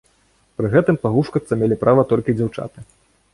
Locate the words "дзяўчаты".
2.39-2.79